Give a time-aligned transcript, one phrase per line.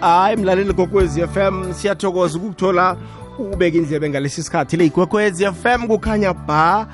[0.00, 2.96] hayi mlaleli kokwezi FM siyathokoza ukukuthola
[3.38, 4.76] ubeka indlebe ngalesi sikhathi.
[4.76, 6.86] Le igwekwezi FM kukhanya ba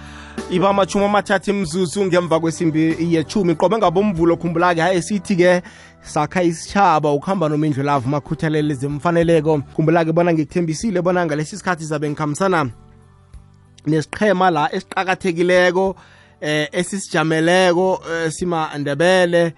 [0.50, 5.62] iba amachumi amathathu mzuzu ngemva kwesimbi yechumi qobe ngabomvulo khumbula-ke hayi sithi-ke
[6.02, 9.62] sakha isitshaba ukuhamba nomindlu lavo makhuthalele zemfaneleko.
[9.76, 12.70] Khumbula-ke bona ngikuthembisile bona ngalesi sikhathi zabe ngikhambisana
[13.86, 15.96] nesiqhema la esiqakathekileko
[16.40, 19.52] eh esisijameleko eh, simandebele eh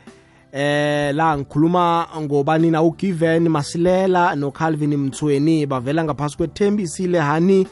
[0.53, 7.66] la ngikhuluma ngobanina uGiven Masilela noCalvin Mthweni bavela ngaphasi kwethembisile hani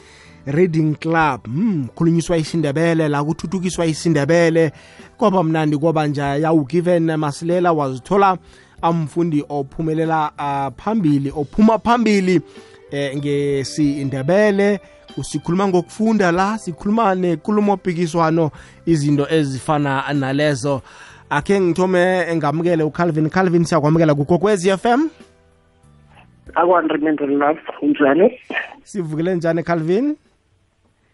[0.45, 1.45] reading club.
[1.45, 4.71] Hmm khulunyiswa isindebele la kuthuthukiswa isindebele.
[5.17, 8.37] Kwaba mnandi kwaba nja ya uGiven Masilela wazithola
[8.81, 12.41] amfundi ophumelela uh, phambili ophuma phambili
[12.91, 14.79] eh ngesindebele.
[15.17, 18.51] Usikhuluma ngokufunda la sikhuluma nenkulumo phikiswano
[18.85, 20.81] izinto ezifana nalezo.
[21.29, 23.29] Akhe ngithome ngamukele uCalvin.
[23.29, 25.09] Calvin siyakwamukela kugokwezi FM
[26.55, 28.39] akwanrimendo love unjani?
[28.83, 30.15] Sivukile njani Calvin?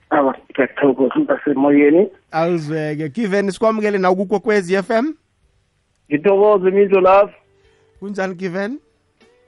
[0.09, 3.09] Awa ngiyathokoza ngasemoyeni awuzweke.
[3.09, 5.13] Given sikwamukele na kugokwezi FM
[6.11, 7.33] ngithokoze imindlo love
[7.99, 8.79] kunjani given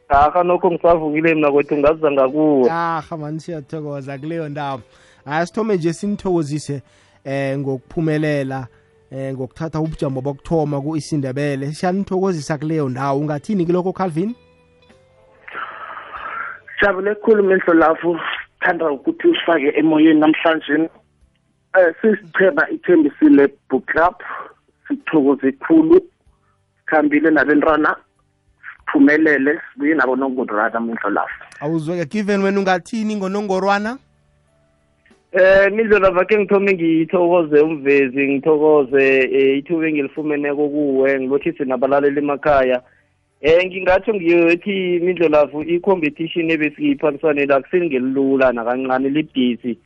[0.09, 2.69] aha nokho ngisavukile mina kwethu ngaziza ngakuwe.
[2.71, 4.81] Aha mani siyathokoza kuleyo ndawo.
[5.25, 6.81] Hayi sithome nje sinithokozise
[7.23, 8.67] eh ngokuphumelela.
[9.11, 13.19] Eh ngokuthatha ubujamo bokuthoma ku-isindebele siyanithokozisa kuleyo ndawo.
[13.19, 14.35] Ungathini kilokho calvin?
[16.81, 18.19] Jabule khulu mehlo lapho
[18.59, 20.89] thanda ukuthi usifake emoyeni namhlanje.
[21.79, 24.15] Eh sisicheba ithembisile book club
[24.87, 26.01] sithokoze khulu.
[26.79, 27.95] Sikhambile nabentwana
[28.85, 33.97] siphumelele sibuye nabo nongorwana mehlo lapho awuzweke given wena ungathini ngonongorwana?
[35.37, 42.81] Eh nizona vakhe ngithome ngithokoze umvezi ngithokoze eh, ithuba engilifumeneko kuwe ngilothise nabalaleli emakhaya.
[43.41, 49.77] Eh ngingatsho ngiyothi mindlolavu i-competition ebesiyiphalisane la kusengelula nakancane libhizi.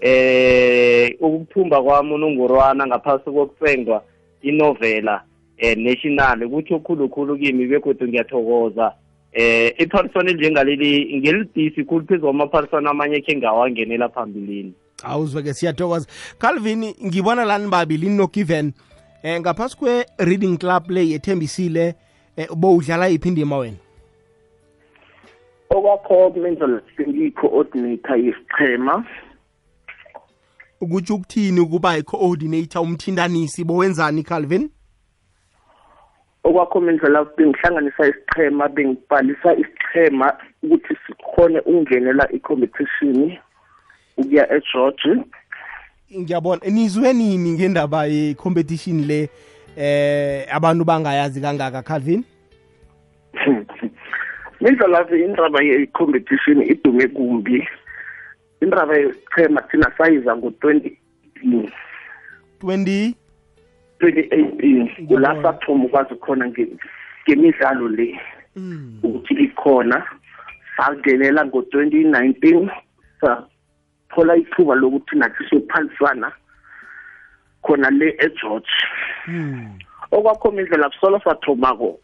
[0.00, 4.02] Eh ukuthumba kwami unongorwana ngaphasi kokucengwa
[4.42, 5.22] inovela
[5.58, 8.92] eh national kutsho khulukhulu kimi begodwa ngiyathokoza.
[9.32, 14.74] Eh iphaliswano elinjengaleli ngelibhisi khulu phezu kwamaphaliswano amanye khe ngawangenela phambilini.
[15.02, 16.06] Awuzweke siyathokoza
[16.38, 18.72] calvin ngibona lani babili nogiven
[19.22, 21.94] eh ngaphasi kwe-reading club le yethembisile
[22.36, 23.76] eh, bowudlala yiphi indima wena?
[25.70, 29.04] Okwakho kumenzela sengiyi-coordinator yesichema
[30.80, 34.70] ukutsho ukuthini ukuba i-coordinator umthintanisi bowenzani calvin?
[36.44, 40.32] Okwakho mendlela bengihlanganisa isichema bengibhalisa isichema
[40.62, 43.38] ukuthi sikhone ukungenela i-competition.
[44.16, 45.24] Ukuya egeorge.
[46.18, 46.60] Ngiyabona.
[46.70, 49.28] Nizwe nini ngendaba ye-competition le
[49.76, 52.24] eh abantu bangayazi kangaka calvin?
[54.60, 57.68] Mindlela indaba ye-competition idume kumbi.
[58.60, 61.70] Indaba yesichema thina sayiza ngo-2018
[62.60, 63.14] 20
[64.00, 66.76] 2018 kula sathoma ukwazi khona nge-
[67.28, 68.20] ngemidlalo le
[68.56, 68.98] mm.
[69.02, 70.04] ukuthi ikhona.
[70.76, 72.70] Sangenela ngo-2019
[74.08, 76.32] sathola ithuba lokuthi nathi siyophalisana
[77.62, 78.70] khona le egeorge
[79.28, 79.78] Mm.
[80.12, 81.98] okwakhoma indlela solo sathomako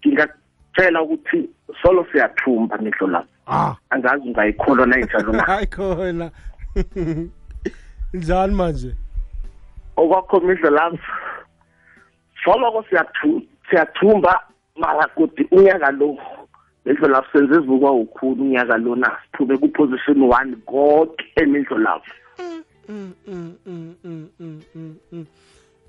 [0.00, 1.48] ngingacela ukuthi
[1.82, 3.74] solo siyathumba ngidlo lapho ah.
[3.90, 5.42] Angazi ungayikholwa na injalo na?
[5.52, 6.30] Hayi khona
[8.14, 8.94] njani manje?
[9.96, 10.92] Okwakhoma indlela
[12.44, 14.40] soloko siyathu- siyathumba
[14.76, 16.16] mara kodi unyaka lo.
[16.84, 21.46] Lendlo lapho senze ezibukwa ukhulu unyaka lona siphume ku-position one konke
[22.88, 23.12] mm.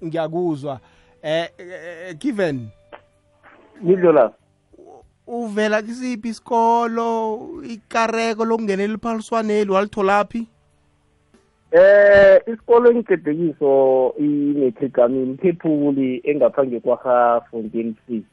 [0.04, 0.80] ngiyakuzwa.
[1.24, 2.68] Eh eh, given.
[3.82, 4.36] Mindlo lapho.
[5.28, 7.40] Uvela kisiphi isikolo?
[7.64, 10.48] Ikareko lokungenela iphaliswaneli walitholaphi?
[11.72, 18.24] Eh isikolo engicedekuso inethegamini phephuli engaphandle kwaha fontaine c.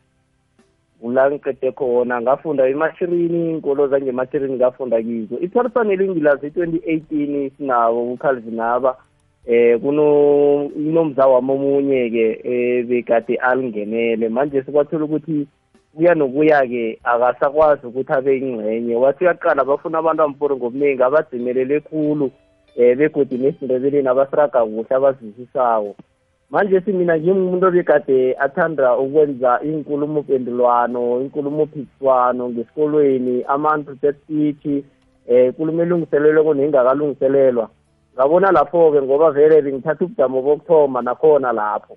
[1.02, 5.38] ula ngicede khona ngafunda emashirini inkolo zangemashirini ngafunda kizo.
[5.40, 8.96] Iphaliswane elingilazi i-twenty eighteen sinawo ukhalvinaba
[9.46, 14.28] eh kuno inomza wami omunye-ke ebekade alingenele.
[14.28, 15.46] Manje sikwathola ukuthi
[15.96, 22.30] kuya nokuya-ke akasakwazi ukuthi abe ingxenye wathi uyaqala bafuna abantu ampori ngobuningi abadzimelele khulu
[22.76, 25.96] eh begodi nesindebeleni abasiraga kuhle abazwisisako.
[26.50, 34.66] Manje simina ngimuntu obekade athanda ukwenza inkulumo pendulwano inkulumo phikiswano ngesikolweni ama-hundred speech
[35.28, 37.68] eh ikulumo elungiselelweko nengakalungiselelwa.
[38.14, 41.96] Ngabona lapho-ke ngoba vele bengithatha ubujamo bokuthoma nakhona lapho.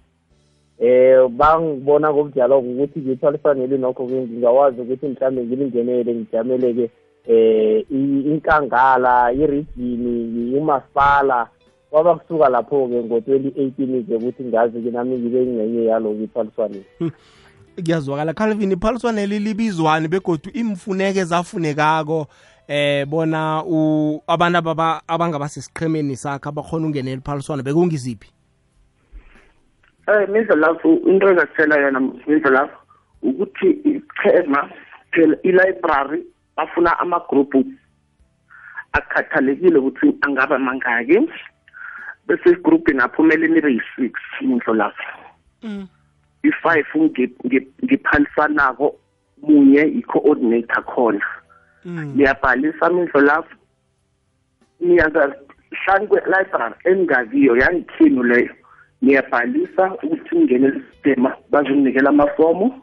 [0.80, 6.90] Eh bangibona ngobujalo ukuthi ngiphaliswaneli nokho ngingawazi ukuthi mhlawumbe ngilingenele ngijamele-ke
[7.28, 11.48] eh inkangala iregini umasipala
[11.94, 16.86] kwaba kusuka lapho-ke ngo-2018 ke ukuthi ngazi-ke nami ngibe ingcenye yalo-ke iphaliswaneni
[17.76, 18.34] kuyazwakala.
[18.34, 22.28] Calvin iphaliswaneli libizwani begodu imfuneke zafunekako
[22.68, 23.62] eh bona
[24.28, 28.32] abantu ababa abangabasesiqhemeni sakhe abakhona ungenela iphaliswane bekungiziphi?
[30.08, 32.78] Eh mizo lapho into engakuthela yona mizo lapho
[33.22, 34.70] ukuthi ichema
[35.12, 36.26] phela i-library
[36.58, 37.54] bafuna ama-group
[38.94, 41.22] akhathalekile ukuthi angaba mangaki
[42.28, 45.04] bese igroup ingaphumela nibe yi-six mindlo lapho
[46.44, 46.86] i-five
[47.84, 48.96] ngiphalisanako
[49.42, 51.26] munye i-coordinator khona.
[51.86, 53.56] Ngiyabhalisa mindlo lapho
[54.80, 58.54] niyazahlanu kwe-library engingakiyo yangikhinu leyo?
[59.04, 62.82] Ngiyabhalisa ukuthi ngingene sistema bazonginikela amafomu.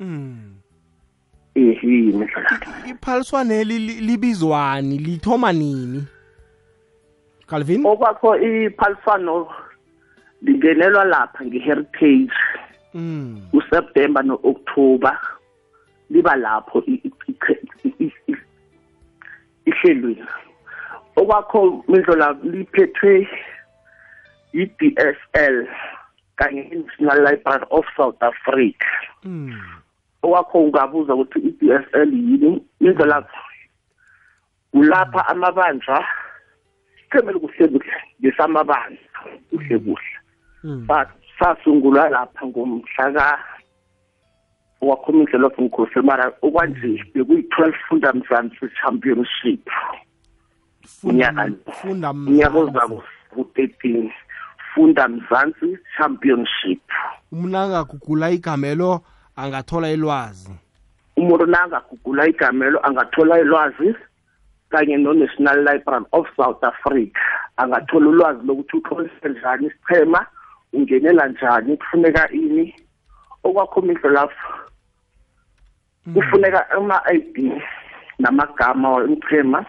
[0.00, 0.54] Mm.
[1.54, 6.06] Ehi mhla iphaliswaneli libizwani lithoma nini?
[7.48, 7.86] Calvin?
[7.86, 9.48] Okwakho iphaliswano
[10.42, 12.32] lingenelwa lapha nge-heritage.
[12.94, 13.40] Mm.
[13.52, 15.18] Useptemba no-october
[16.10, 16.82] liba lapho
[19.66, 20.26] ihlelweni.
[21.16, 23.28] Okwakho mindlola liphethwe
[24.52, 25.66] i-DSL
[26.36, 28.86] kanye i-National Library of South Africa.
[29.24, 29.60] Mm.
[30.22, 32.62] Owakho ungabuza ukuthi i-DSL yini?
[32.80, 33.26] Indlela
[34.72, 36.27] kulapha amabandla sikhemele
[37.10, 38.98] kuhle kuhle ngesamabandla
[39.50, 40.16] kuhle kuhle.
[41.38, 43.38] Sasungulwa lapha ngomhla ka
[44.80, 49.70] wakhomisa lo ngikhosi mara okwanje bekuyi-12 funda mzansi championship.
[51.04, 51.50] Unyaka
[52.26, 54.10] unyaka ozako ku-13
[54.74, 56.82] funda mzansi championship.
[57.32, 59.00] Umuntu angagugula igamelo
[59.36, 60.50] angathola ilwazi.
[61.16, 63.94] Umuntu nangagugula igamelo angathola ilwazi.
[64.70, 67.20] Kanye no-national library of south africa.
[67.56, 70.26] Angathola ulwazi lokuthi utlolise njani isichema
[70.72, 72.74] ungenela njani kufuneka ini.
[73.44, 74.68] Okwakhomiso lapho
[76.14, 77.62] kufuneka ama-i d
[78.18, 79.66] namagama wemchema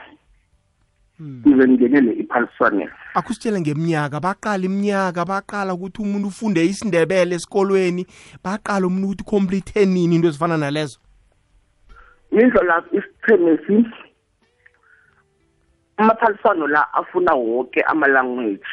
[1.44, 8.06] kuze ngingenele iphaliswaneni akusitshele ngeminyaka baqala iminyaka baqala ukuthi umuntu ufunde isindebele esikolweni
[8.44, 11.00] baqala umuntu ukuthi complete nini into ezifana nalezo?
[12.32, 13.86] Mindlo lapho isichemesi
[16.00, 18.64] amaphaliswano la afuna wonke ama-language.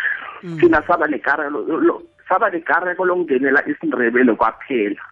[0.60, 5.02] Thina saba nekarelo saba nekareko lokungenela isindebele kwaphela.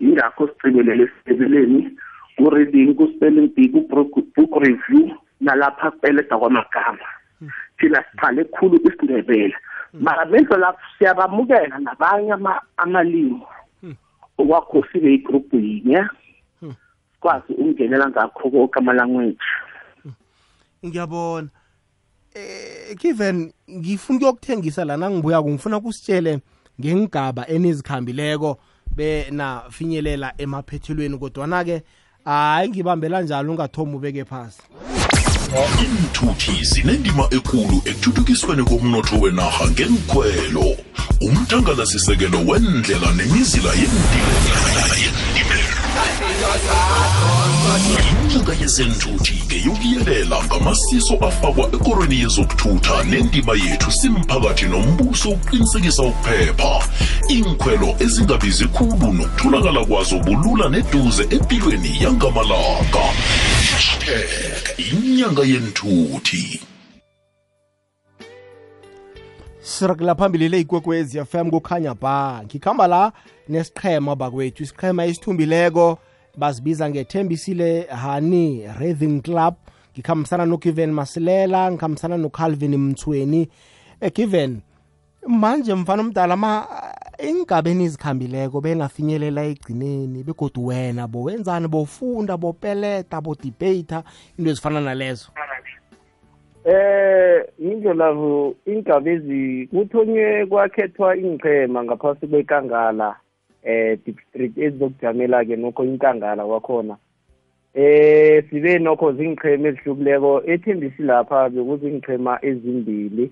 [0.00, 1.98] Yingakho sicibelele esindebeleni
[2.36, 7.06] ku-reading ku-spelling bee ku-book review nalapha kupeleda kwamagama.
[7.78, 9.54] Thina siqale khulu isindebele.
[9.94, 12.34] Mara benzo lapho siyabamukela nabanye
[12.76, 13.42] amalimi
[14.38, 16.04] okwakho sibe igroupu yinye.
[17.14, 19.38] Sikwazi ukungenela ngakho konke ama-language.
[20.84, 21.48] Ngiyabona.
[22.34, 26.40] Eh given ngifuna ukuyokuthengisa lana ngibuyako ngifuna kusitshele
[26.80, 28.58] ngengigaba enizikhambileko
[28.96, 31.82] bena finyelela emaphethelweni kodwana-ke
[32.24, 34.62] hayi ngibambela njalo ungathomi ubeke phasi.
[35.82, 40.76] Iinthuthi zinendima ekulu ekuthuthukisweni komnotho wenarha ngenkhwelo
[41.20, 44.96] umthangalasisekelo wendlela nemizila yendimela
[48.36, 56.72] inyanga yezenthuthi ngeyokuyelela ngamasiso afakwa ekorweni yezokuthutha nendima yethu simphakathi nombuso ukuqinisekisa ukuphepha.
[57.28, 63.04] Iinkhwelo ezingabizi khulu nokutholakala kwazo bulula neduze empilweni yangamalanga.
[63.72, 66.60] Hashtag inyanga yenthuthi.
[69.60, 73.12] Sirakela phambili le ikwekwezi fm kukhanya ba ngikhamba la
[73.48, 75.98] nesiqhema bakwethu isiqhema esithumbileko.
[76.36, 79.54] Bazibiza ngethembisile hani raving club.
[79.94, 83.48] Ngikhambisana nogiven masilela ngikhambisana nocalvin mthweni.
[84.00, 84.60] Egiven
[85.26, 86.66] manje mfana omdala ma
[87.18, 94.04] ingabeni izikhambileko bengafinyelela egcineni begodwa wena bowenzani bofunda bopeleta bodebata
[94.38, 95.30] into ezifana nalezo.
[96.64, 98.12] Eh indlela
[98.66, 103.16] ingabezi kuthonywe kwakhethwa ingchema ngaphasi kwekangala.
[103.66, 106.96] Eh district ezizokujamela ke nokho inkangala kwakhona.
[107.74, 110.42] Eh sibe nokho zingichema ezihlukileko.
[110.46, 113.30] Ethembisi lapha bekuzingichema ezimbili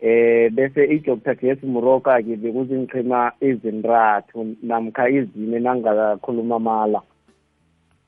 [0.00, 1.34] eh bese i-Dr.
[1.34, 7.02] Jess Muroka ke bekuzingichema ezintathu namkha ezine nangakhuluma mala.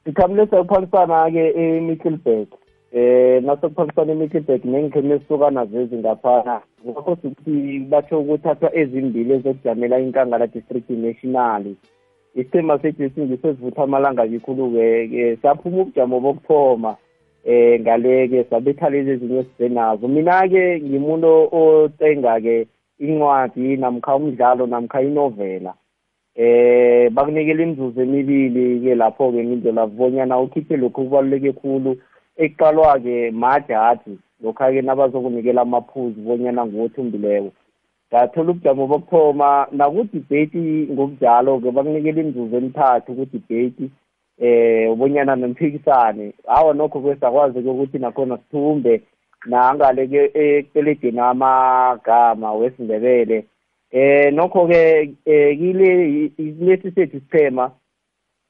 [0.04, 2.48] Sikhamlesa uphalisana ke eMittelburg
[2.92, 10.90] eh nasokuphakisana imikibhek nengiqhema esihlukana zezi ngaphana ngakho ukuthi batho ukuthathwa ezimbili ezokujamela inkangala district
[10.90, 11.64] national.
[12.34, 16.96] Isithema sethu singisesivutha amalanga yikhulu-ke saphuma ubujamo bokuthoma
[17.44, 22.66] eh ngale-ke sabetha lezi ezinye size nazo mina-ke ngimuntu ocenga-ke
[22.98, 25.74] incwadi namkha umdlalo namkha inovela.
[26.34, 31.96] Eh bakunikela imizuzu emibili-ke lapho-ke ngindlela bonyana ukhiphe lokhu kubaluleke khulu
[32.44, 37.50] ekuqalwa-ke majaji lokha-ke nabazokunikela amaphuzu bonyana nguwothumbileko
[38.08, 43.86] ngathola ubujamo bokuthoma nakudibheti ngobujalo-ke bakunikela imizuzu emithathu kudibheti
[44.44, 46.26] eh ubonyana nomphikisane
[46.56, 48.94] awa nokho kwesakwazi-ke ukuthi nakhona sithumbe
[49.46, 53.44] nangale-ke ekupeledeni amagama wesindebele.
[53.90, 55.88] Eh nokho-ke eh kile
[56.58, 57.70] lesi sethu isichema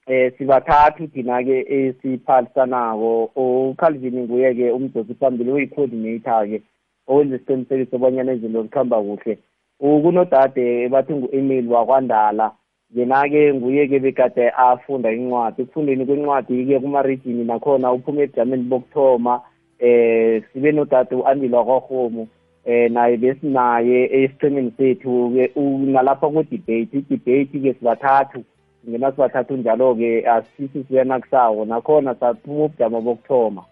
[0.08, 3.30] eh sibathathu thina-ke esiphalisanako.
[3.36, 6.62] uCalvin nguye-ke umdosi phambili uyi-coordinator-ke
[7.08, 9.38] owenza isiqinisekiso obanyana izinto zikhamba kuhle.
[9.78, 12.52] Kunodade bathi ngu-emil wakwandala
[12.94, 15.62] yena-ke nguye-ke bekade afunda incwadi.
[15.62, 19.40] Ekufundeni kwencwadi-ke kuma-region nakhona uphume ebujameni bokuthoma
[19.78, 22.28] eh sibe nodade u-andilwa kwahomu
[22.64, 25.52] eh naye besinaye esiqhemeni sethu-ke
[25.92, 28.44] nalapha ku-debate i-debate-ke sibathathu.
[28.88, 33.62] Ngena sibathathu njalo-ke asisi siyanakusawo nakhona saphuma ubujamo bokuthoma.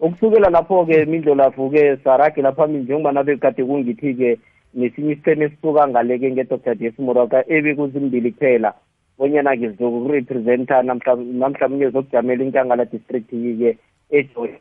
[0.00, 4.38] Ukusukela lapho-ke mindlolavu-ke saragela phambili njengoba nabe kade kungithi-ke
[4.74, 8.74] nesinye isiqhema esisuka ngale-ke nge-dr ds moraka ebekuzimbili kuphela
[9.18, 13.78] bonyana-ke zizokurepresenta namhlanje zokujamela inkangala district-ke
[14.10, 14.58] ejoyi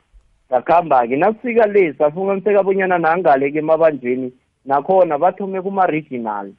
[0.50, 4.34] sakuhamba-ke nasifika le safumaniseka bonyana nangale-ke emabanjweni
[4.66, 6.54] nakhona bathome kuma-regional.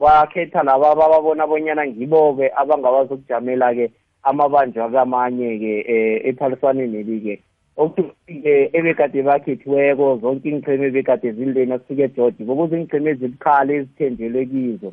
[0.00, 3.90] Bakhetha laba bababona bonyana ngibo-ke abangabazokujamela-ke
[4.22, 7.42] amabanjwa kamanye-ke um ephaliswaneni-ke
[7.78, 14.88] okuthi-ke ebekade bakhethiweko zonke iinqhema ebekade zilena sifike egeorge bokuze iinqhema ezibukhali ezithenjelwe kizo.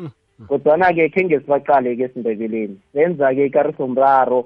[0.47, 2.77] Kodwana-ke khe ngesibaqale-ke esindebeleni.
[2.93, 4.39] Senza-ke ikarisomraro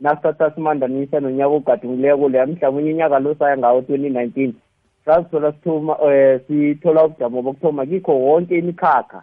[0.00, 4.52] nasithatha simandanisa nonyaka ogadungileko leya mhlawumbe unyaka lo saya ngawo twenty nineteen
[5.04, 9.22] sazithola sithoma um sithola ubujamo bokuthoma kikho wonke imikhakha.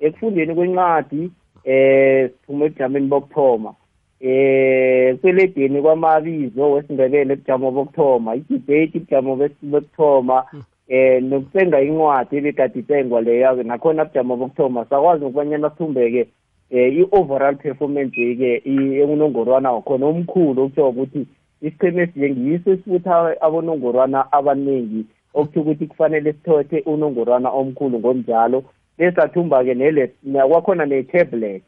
[0.00, 1.30] Ekufundeni kwencwadi
[1.64, 3.74] um siphuma ebujameni bokuthoma.
[4.20, 10.44] Eh kweledeni kwamabizo wesindebele ebujamo bokuthoma idebate ibujamo bokuthoma
[10.88, 14.84] eh nokusenga incwadi ebekade itsengwa leyo-ke nakhona bujamo bokuthoma.
[14.84, 16.28] Sakwazi ukubanyana sithumbeke
[16.70, 18.62] eh i-overall performance ke
[19.04, 21.26] unongorwana wakhona omkhulu okutsho ukuthi
[21.62, 28.64] isicheme esinye ngiyiso esifutha abonongorwana abaningi okuthi ukuthi kufanele sithothe unongorwana omkhulu ngomjalo
[28.98, 31.62] besathumba-ke nele kwakhona ne-tablet.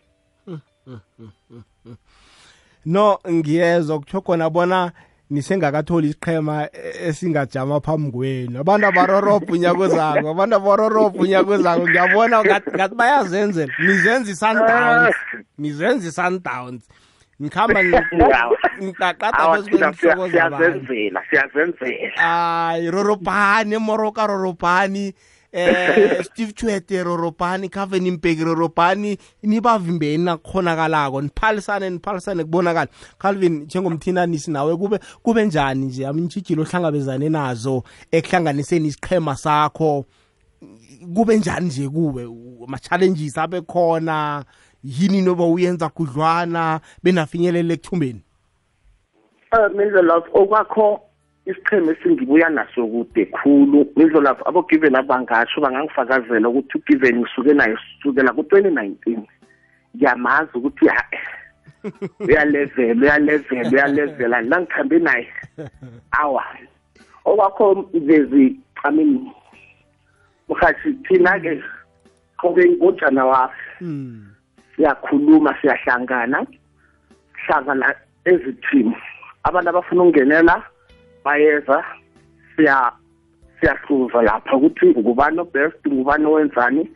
[2.87, 4.93] No ngiyezwa kutsho khona bona
[5.31, 6.69] nisengakatholi isiqhema
[7.01, 8.61] esingajama phambi kwenu.
[8.61, 13.73] Abantu abarorobha unyaka ozako abantu abarorobha unyaka ozako ngiyabona ngathi bayazenzela.
[13.79, 15.17] Nizenza i-sundowns
[15.59, 16.89] nizenza i-sundowns
[17.43, 17.81] ngikhamba
[18.83, 19.63] ngiqaqada
[21.31, 25.15] siyazenzela hayi rorobhani moroka rorobhani
[25.55, 32.89] eh Steve Chwete Roropani Kevin Impeki Roropani nibavimbeni nakukhonakalako niphalisane niphalisane kubonakala.
[33.19, 40.05] Calvin njengomthinanisi nawe kube kube njani nje amintshijilo ohlangabezane nazo ekuhlanganiseni isiqhema sakho?
[41.15, 42.25] Kube njani nje kuwe?
[42.67, 44.45] Ama-challenges abe khona
[44.85, 46.81] yini noba uyenza khudlwana?
[47.03, 48.23] Benafinyelele ekuthumbeni
[49.55, 51.01] um mindlelafu okwakho
[51.47, 53.87] isicheme esingibuya naso kude khulu.
[53.97, 59.27] Mindlolafu abo-given abangasho bangangifakazela ukuthi ugiven ngisuke naye sukela ku-twenty nineteen.
[59.97, 61.21] Ngiyamazi ukuthi hayi
[62.21, 65.29] uyalevela uyalevela uyalevela nangikhambe naye
[66.13, 66.45] awa.
[67.25, 69.31] Okwakho lezi i mean
[70.49, 71.63] mhathi thina-ke
[72.45, 73.53] ngojanuwari
[74.77, 76.47] siyakhuluma siyahlangana
[77.47, 78.97] hlangana ezithimu
[79.45, 80.63] abantu abafuna ukungenela
[81.25, 81.85] bayeza
[82.57, 82.93] siya
[83.61, 86.91] siyahluza lapha ukuthi ngubani obest ngubani owenzani.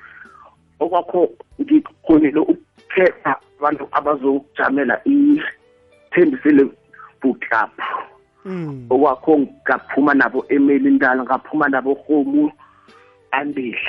[0.80, 1.28] Okwakho
[1.60, 6.64] ngikhonile ukukhetha abantu abazojamela ithembisile
[7.22, 7.70] book club.
[8.90, 12.52] Okwakho ngaphuma nabo emeli ndala ngaphuma nabo homu
[13.30, 13.80] andile.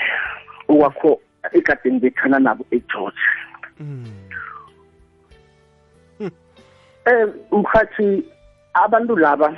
[0.67, 1.19] Okwakho
[1.53, 3.25] ekadeni bethana nabo egeorge.
[7.05, 8.24] Eh mkhathi
[8.74, 9.58] abantu laba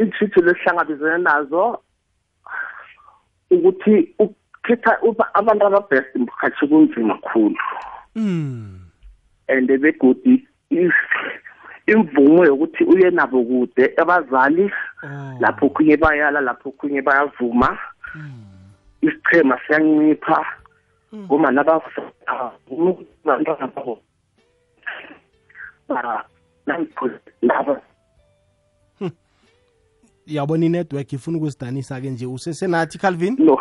[0.00, 1.78] iithitho lesihlangabezene nazo
[3.50, 4.98] ukuthi ukhetha
[5.34, 7.56] abantu ababest mkhathi kunzima kakhulu
[9.48, 10.46] and begodi
[11.86, 14.70] imvumo yokuthi uye nabo kude abazali
[15.02, 15.36] Oh.
[15.40, 17.78] lapho okhunye bayala lapho okhunye bayavuma
[19.02, 20.44] isichema siyancipha
[21.28, 22.52] uma nabantwana
[23.74, 23.98] babo
[25.88, 26.24] ba-
[27.42, 27.80] laba
[30.34, 32.26] yabona inetwork ifuna ukusidanisa-ke nje.
[32.26, 33.36] Usesenathi calvin?
[33.38, 33.58] No.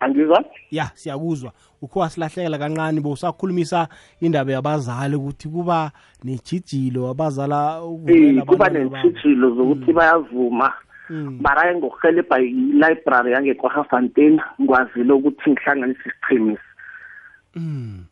[0.00, 0.44] Angizwa?
[0.70, 1.52] Ya siyakuzwa.
[1.82, 3.88] Ukho wasilahlekela kancane bowusakhulumisa
[4.20, 5.90] indaba yabazali ukuthi kuba
[6.24, 8.96] nejijilo abazala ukuvukela Eh, kuba abantwana babo.
[9.08, 10.72] neentshijilo zokuthi bayavuma.
[11.10, 11.38] Mm.
[11.42, 16.62] mara ngokuhelebha i-library yangekwahafontein ngikwazile ukuthi ngihlanganise isichemisi
[17.54, 18.04] Mm.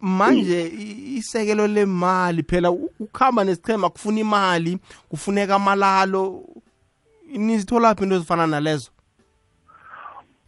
[0.00, 6.42] manje i- isekelo lemali phela u- ukuhamba nesichema kufuna imali kufuneka amalalo
[7.38, 8.90] nizitholaphi into ezifana nalezo?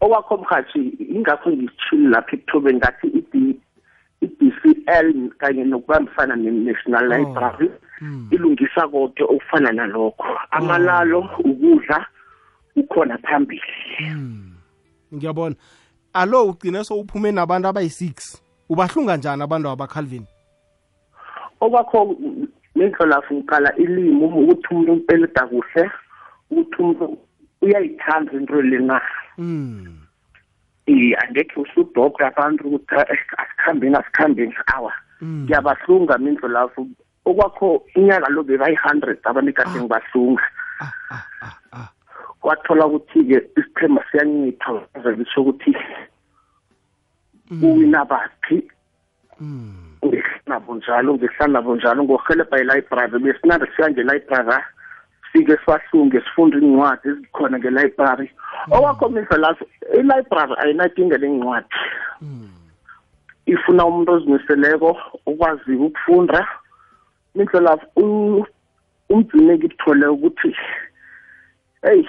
[0.01, 3.61] Okwakho mhathi ingakho ngishile lapha ekuthobeni ngathi i-D-
[4.21, 7.17] i-dcl kanye nokubambisana ne-national Oh.
[7.19, 8.29] library Mm.
[8.31, 10.39] ilungisa konke okufana nalokho.
[10.51, 12.07] Amalalo ukudla
[12.77, 13.63] ukhona phambili.
[14.01, 14.53] Mm.
[15.15, 15.57] ngiyabona.
[16.13, 18.43] Alo ugcine sowuphume nabantu abayi-six.
[18.69, 20.25] Ubahlunga njani abantu abacalvin
[21.61, 22.17] okwakho
[22.77, 25.91] nendlolafu ngiqala ilimi ukuthi umuntu upeleda kuhle.
[26.51, 27.19] Umuntu
[27.63, 29.01] uyayithanda into lena.
[29.39, 29.99] Mm.
[30.87, 34.55] eh angekhe usudobha abantu ukuthi "Eh, asikhambeni asikhambeni.
[34.77, 35.45] Awa Mm.
[35.45, 36.89] ngiyabahlunga mindlolafu
[37.25, 40.45] okwakho inyaka lo bebayi-hundred abantu ngibahlunga.
[40.81, 41.89] Ah, ah, ah, ah.
[42.41, 44.73] kwathola ukuthi-ke isichema siyancipha
[45.03, 45.73] ze bisho ukuthi
[47.63, 48.69] uwina baphi?
[49.41, 49.97] Mm.
[50.47, 54.63] nabo njalo ngihlala nabo njalo ngohelebha ilibrary besinande siya ngelibrary
[55.35, 58.31] sifike siwahlunge sifunde iincwadi ezikhona ngelibrary.
[58.71, 59.65] Okwakho mindlelazo
[59.95, 61.67] ilibrary ayinadinga lencwadi
[62.21, 62.49] Mm.
[63.47, 66.47] ifuna umuntu ozimiseleko okwaziyo ukufunda.
[67.35, 67.79] Mindlela
[69.11, 70.57] umgcine ngikuthole ukuthi
[71.83, 72.07] hey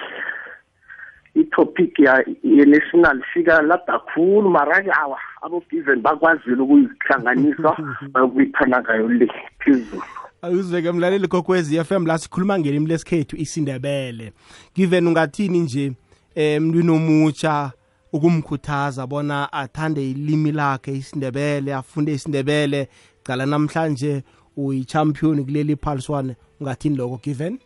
[1.34, 7.76] itopic ya ye-national fika lada khulu mara-ke awa abo-given bakwazile ukuyihlanganisa
[8.12, 9.28] bayokuyithana ngayo le
[9.58, 10.02] phezulu.
[10.42, 14.32] Awuzweke mlaleli kokwezi FM la sikhuluma ngelimi lesikhethu isindebele.
[14.74, 15.92] Given ungathini nje
[16.34, 17.72] eh mntwini omutsha
[18.12, 22.88] ukumkhuthaza bona athande ilimi lakhe isindebele afunde isindebele?
[23.22, 24.22] Cala namhlanje
[24.56, 27.58] uyi-champion kuleli phaliswane ungathini lokho given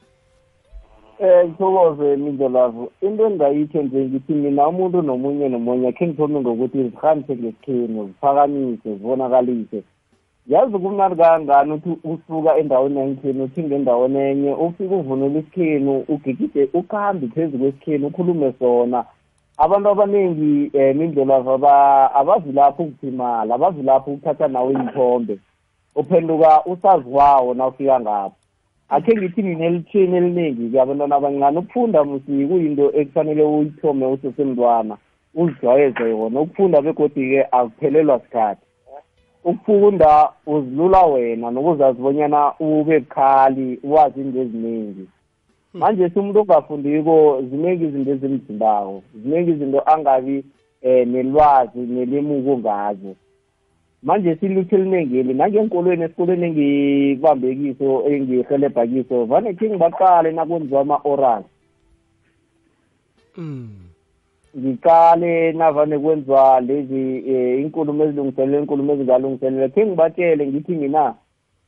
[1.23, 7.37] Eh ngithokoze mindlelavu into engayitsho nje ngithi mina umuntu nomunye nomunye khe ngithome ngokuthi zihambe
[7.37, 9.83] ngesikhenu ziphakamise zibonakalise.
[10.49, 17.27] Yazi kumnandi kangangani ukuthi usuka endaweni yangikhenu uthinge endaweni enye ufike uvunule isikhenu ugigide ukuhambe
[17.27, 19.05] phezu kwesikhenu ukhulume sona.
[19.59, 21.67] Abantu abaningi um mindlelavu
[22.21, 25.39] abazi lapho ukuphimala abazi lapho ukuthatha nawe iy'thombe
[25.95, 28.37] uphenduka usaziwawo na ufika ngapho.
[28.89, 34.97] Akhe ngithi mina elithini eliningi-ke abantwana abancane ukufunda musi kuyinto ekufanele uyithome usesemntwana
[35.35, 36.41] uzijwayeze yona.
[36.41, 38.70] Ukufunda begodi-ke akuphelelwa sikhathi.
[39.45, 45.07] Ukufunda uzilula wena nokuzazi bonyana ube bukhali wazi into eziningi
[45.75, 50.45] manje simuntu ongafundiko ziningi izinto ezimdindako ziningi izinto angabi
[50.83, 53.15] um nelwazi nelimuko ngazo.
[54.03, 61.43] Manje silutho elinengeli nangenkolweni esikolweni engibambe kiso engihelebha kiso vane khe ngibaqale nakwenziwa ama-oral.
[63.37, 63.90] Mm.
[64.59, 71.15] Ngiqale navane kwenziwa lezi um inkulumo ezilungiselele inkulumo ezingalungiselele khe ngibatshele ngithi mina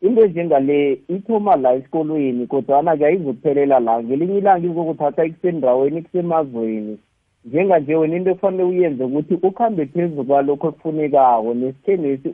[0.02, 4.02] into enjengale ithoma la esikolweni kodwana-ke ayizokuphelela la.
[4.02, 6.98] Ngelinye ilanga izokuthatha ikusendaweni kusemazweni
[7.44, 12.28] njenganje wena into ekufanele uyenze ukuthi ukuhambe phezu kwalokho ekufunekako nesithenesi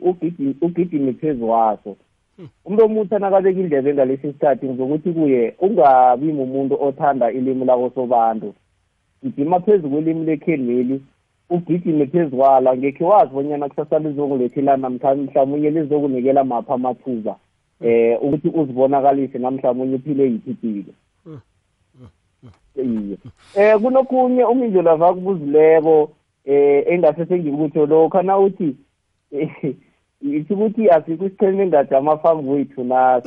[0.61, 1.95] ugidime phezu kwaso.
[2.65, 8.53] Umuntu omutsha nakabeka indlebe ngalesi sikhathi ngizokuthi kuye ungabi mumuntu othanda ilimi lako sobantu
[9.23, 11.01] gidima phezu kwelimi lekheneli
[11.49, 17.35] ugidime phezu kwalo angekhe wazi bonyana kusasa lizokulethela namkha mhlawumunye lizokunikela mapha amathuba
[17.81, 20.93] eh ukuthi uzibonakalise namhlawumunye uphile yiphi ipilo.
[22.75, 23.17] Iye.
[23.55, 26.11] Eh kunokhunye umindlela vakubuzileko
[26.45, 28.75] eh engase sengikutsho lokho na uthi
[30.21, 33.21] ithi ukuthi asikho isiqheme engajama phambi kwethu na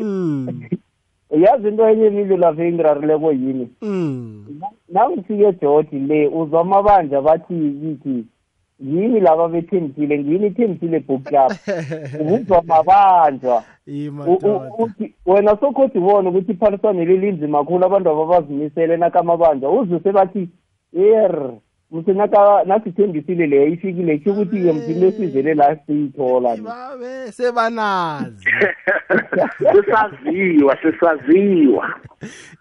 [0.00, 0.68] Mm.
[1.40, 3.68] Yazi into enye imindlela vengirarileko yini?
[3.82, 4.46] Mm.
[4.88, 8.24] nangifike egeorge le uzwa amabanja bathi kithi
[8.80, 10.18] yini laba bethembisile?
[10.18, 11.52] Ngini ithembisile book club
[12.20, 14.70] ubuzwa mabanjwa Yi U- u- madoda.
[14.78, 20.48] uthi wena sokhodi ubone ukuthi iphaliswane leli linzima kakhulu abantu ababazimisele nakamabanja uzwe sebathi
[20.92, 21.62] yer mse naka
[22.66, 28.46] nasithembisile leyo ifikile kusho ukuthi-ke mthini esizele la siyithola babe sebanazi
[29.72, 31.94] sesaziwa sesaziwa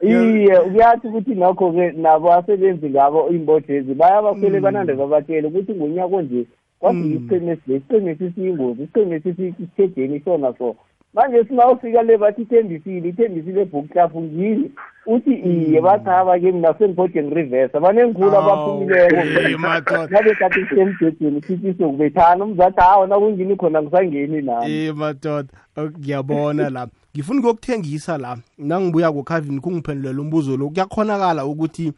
[0.02, 6.46] iye kuyathi ukuthi nokho-ke nabo asebenzi ngabo iimbodlezi bayabasele banande babatshele ukuthi ngonyaka onje
[6.80, 10.76] kwafika isiqheme esile isiqheme sisiyingozi isiqheme sisithejeni sona so
[11.14, 14.72] manje sinawufika le bathi ithembisile ithembisile bookclub ngini
[15.06, 19.16] uthi iye bathaba-ke mina sengibhode reverse banengikhulu abaphumileko.
[19.16, 20.08] Awu, madoda.
[20.08, 23.82] nabe kade sisemjedeni sithi sokubethana umzathi hawa nakungini khona?
[23.82, 25.50] Ngisangeni nami Eh madoda.
[25.78, 26.88] Ok, ngiyabona la.
[27.16, 28.38] Ngifuna ukuyokuthengisa la.
[28.58, 30.70] Nangibuya kuCalvin kungiphendulela umbuzo lo.
[30.70, 31.94] Kuyakhonakala ukuthi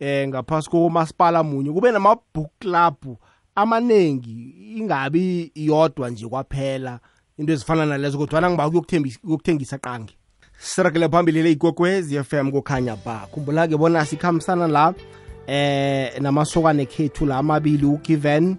[0.00, 3.16] eh ngaphasi komasipala munye kube nama book club
[3.54, 6.98] amanengi ingabi iyodwa nje kwaphela.
[7.38, 10.16] Into ezifana nalezo kodwana ukuyokuthembisa ukuyokuthengisa qangi.
[10.58, 13.28] Sirakele phambili le igogwezi FM kukhanya ba.
[13.32, 14.94] Khumbula ke bona sikhambisana la
[15.46, 18.56] eh namasokane khethu la amabili uGiven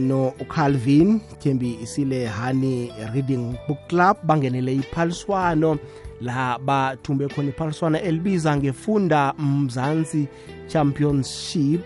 [0.00, 5.78] no uCalvin Thembi isile Honey Reading Book Club bangenele iphaliswano
[6.20, 10.28] la bathumbe khona iphaliswano elibiza ngefunda Mzansi
[10.68, 11.84] Championship.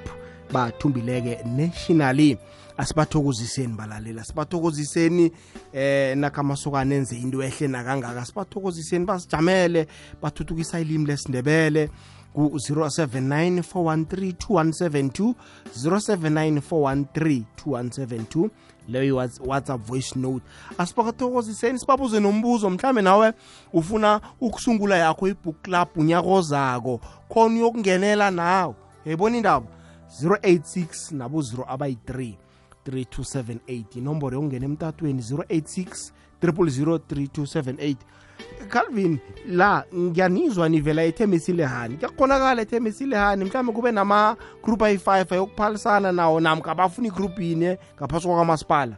[0.52, 2.38] Bathumbileke nationally
[2.76, 5.32] asibathokoziseni balalela sibathokoziseni
[5.72, 9.86] eh nakamasokane enze into ehle nakangaka sibathokoziseni basijamele
[10.22, 11.90] bathuthukisa ilimi lesindebele
[12.34, 15.34] ku-079 413
[15.76, 18.50] 079 413
[18.88, 20.44] leyo i- whatsapp voice note.
[20.78, 23.32] Asibakathokoziseni sibabuze nombuzo mhlawumbe nawe
[23.72, 28.74] ufuna ukusungula yakho ibook club unyaka ozako khona uyokungenela nawe.
[29.04, 29.66] Yayibona indaba?
[30.22, 32.34] 086 nabo 0 abayi-3
[32.86, 37.96] 3278 inomboro yokungena emtatweni 086 0003278
[38.68, 39.18] calvin
[39.48, 47.38] la ngiyanizwa nivela ethemesilehani kuyakhonakala ethemesilehani mhlawumbe kube nama-group ayi-5 ayokuphalisana nawo namka bafuna igroup
[47.38, 48.96] yinye ngaphasi kwakamasipala?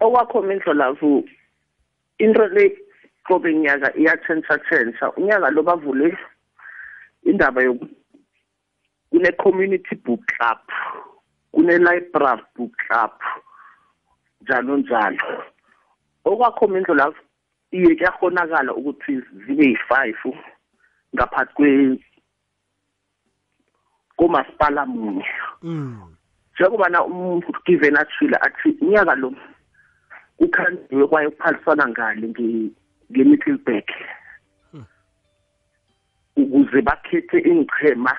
[0.00, 1.24] Okwakho mindlolavu
[2.18, 2.76] into le
[3.28, 6.18] qobe nyaka iyatshentsha-tshentsha unyaka lo bavule
[7.24, 7.62] indaba
[9.10, 10.58] kune-community book club.
[11.56, 13.10] Kune-library book club
[14.40, 15.44] njalo njalo.
[16.24, 17.16] Okwakho mindlolavu
[17.70, 20.36] iye kuyakhonakala ukuthi zibe yi-five
[21.14, 21.98] ngaphathi kwe
[24.16, 25.24] komasipala munye.
[25.62, 26.12] Mm.
[26.54, 29.32] njengobana umgiven athile athi unyaka lo
[30.38, 32.70] kukhandiwe kwaye kuphaliswana ngale nge-
[33.12, 33.88] nge-middleburg
[36.36, 38.16] ukuze bakhethe ingchema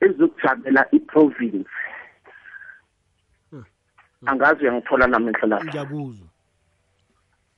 [0.00, 1.70] ezokujabela iprovince.
[4.26, 5.64] Angazi uyangithola namehlo lapha.
[5.64, 6.26] Ngiyakuzwa.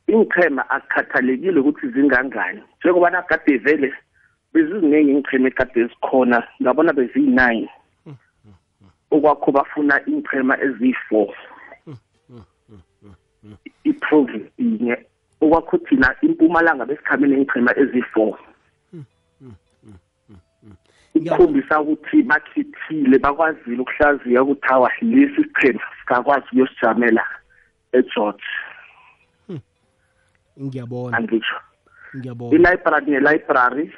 [0.06, 2.62] Ingchema akukhathalekile ukuthi zingangani.
[2.80, 3.94] Njengoba nakade vele
[4.52, 7.70] beziziningi ingchema ekade zikhona ngabona beziyi-nine.
[9.10, 11.34] Okwakho bafuna ingchema eziyi-four.
[13.84, 14.96] Iprovince inye.
[15.40, 18.38] Okwakho thina impumalanga besikhamele ingchema eziyi-four.
[21.18, 27.24] Ikhombisa ukuthi bakhethile bakwazile ukuhlaziya ukuthi hawa lesi siqhema sikakwazi ukuyosijamela
[27.92, 28.44] egeorge
[30.60, 31.16] ngiyabona.
[31.16, 31.56] Angitsho.
[32.16, 32.56] Ngiyabona.
[32.56, 33.92] I-library ne-library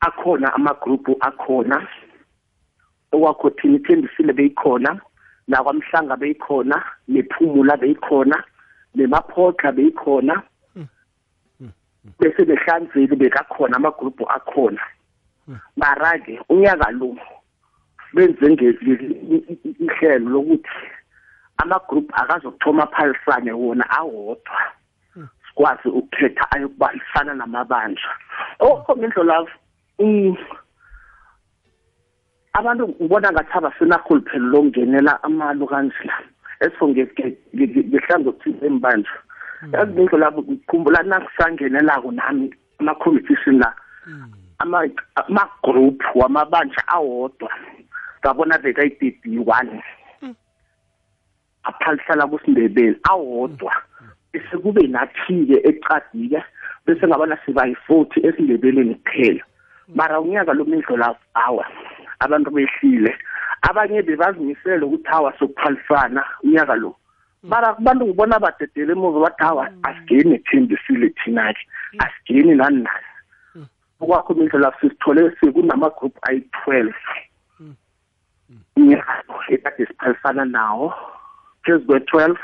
[0.00, 1.88] akhona amagrupu akhona
[3.12, 5.00] okwakho thina ithembisile beyikhona
[5.48, 8.44] nakwamhlanga beyikhona nephumula beyikhona
[8.94, 10.42] nemaphotla beyikhona.
[12.18, 14.80] Bese behlanzeli bekakhona amagrupu akhona.
[15.76, 17.16] Mara-ke unyaka lo
[18.14, 18.46] benze
[19.80, 20.78] ihlelo lokuthi
[21.56, 24.60] amagrupu akazokuthoma aphalisane wona awodwa.
[25.48, 28.10] Sikwazi ukukhetha ayokubalisana namabandla.
[28.58, 29.50] Okho indlolavu
[29.98, 30.36] um
[32.52, 36.14] abantu ngibona ngathi abasenarhuluphelo lokungenela amalo kanjela
[36.60, 39.18] esifo ngehlangothini embandla
[39.72, 43.72] yazi indlolavu ngikhumbula nakusangenelako nami ama-competition la.
[44.58, 47.50] Ama- ama-group wamabandla awodwa.
[48.20, 49.82] Ngabona bekayi-thirty one
[51.64, 53.72] aphalisana kusindebele awodwa.
[54.32, 56.42] Bese kube nathi-ke ecadi-ke
[56.86, 59.44] bese ngabona siba yi-forty esindebeleni kuphela.
[59.94, 61.66] Mara unyaka lo mindlo la awa
[62.20, 63.14] abantu behlile.
[63.62, 66.96] Abanye bebazimisele ukuthi hawa sokuphalisana unyaka lo.
[67.42, 71.60] Mara abantu ngibona badedele emuva bathi hawa asigeni ethembisile thina-ke.
[71.98, 73.06] Asigeni nani nani
[74.02, 76.94] okwakho mindlo la sisithole sekunamagroup ayi-twelve.
[78.76, 80.92] Unyaka lo ekade siphalisana nawo.
[81.62, 82.38] Phezu kwe-twelve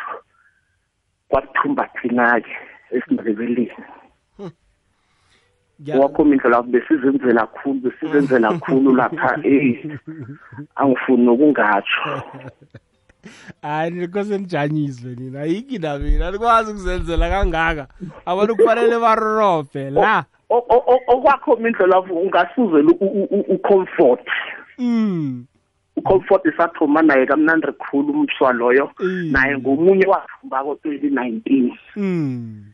[1.29, 2.51] kwathumba thina-ke
[2.91, 3.71] esindebeleni.
[5.83, 9.99] Ngiya- owakho mindlo lapho besizenzela khulu besizenzela khulu lapha eh
[10.77, 12.23] angifuni nokungatsho.
[13.63, 17.87] Hayi nikose nijanyiswe nina yikina mina nikwazi ukuzenzela kangaka.
[18.27, 20.01] Abantu kufanele barobhe la.
[20.01, 22.93] O- o- o- okwakho mindlo lapho ungasuzela
[23.49, 24.27] ucomfort.
[24.79, 25.47] Mm.
[25.97, 28.91] ucomfort sathoma naye kamnandi khulu umswa loyo.
[29.01, 29.33] Mm.
[29.33, 32.65] naye ngomunye wafumbako 2019 mm.